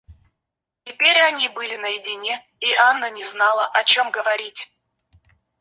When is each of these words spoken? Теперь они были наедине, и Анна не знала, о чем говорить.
Теперь 0.83 1.19
они 1.21 1.47
были 1.49 1.75
наедине, 1.75 2.43
и 2.59 2.73
Анна 2.73 3.11
не 3.11 3.23
знала, 3.23 3.67
о 3.67 3.83
чем 3.83 4.09
говорить. 4.09 4.73